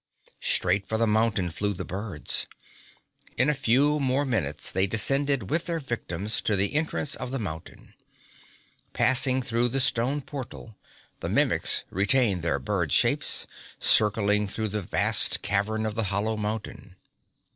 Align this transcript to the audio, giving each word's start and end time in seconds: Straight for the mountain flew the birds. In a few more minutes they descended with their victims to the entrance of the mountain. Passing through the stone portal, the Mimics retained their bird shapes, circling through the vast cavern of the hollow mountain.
Straight 0.39 0.87
for 0.87 0.97
the 0.97 1.05
mountain 1.05 1.51
flew 1.51 1.75
the 1.75 1.85
birds. 1.85 2.47
In 3.37 3.49
a 3.49 3.53
few 3.53 3.99
more 3.99 4.25
minutes 4.25 4.71
they 4.71 4.87
descended 4.87 5.51
with 5.51 5.65
their 5.67 5.77
victims 5.79 6.41
to 6.41 6.55
the 6.55 6.73
entrance 6.73 7.13
of 7.13 7.29
the 7.29 7.37
mountain. 7.37 7.93
Passing 8.93 9.43
through 9.43 9.67
the 9.67 9.79
stone 9.79 10.21
portal, 10.21 10.75
the 11.19 11.29
Mimics 11.29 11.83
retained 11.91 12.41
their 12.41 12.57
bird 12.57 12.91
shapes, 12.91 13.45
circling 13.79 14.47
through 14.47 14.69
the 14.69 14.81
vast 14.81 15.43
cavern 15.43 15.85
of 15.85 15.93
the 15.93 16.05
hollow 16.05 16.35
mountain. 16.35 16.95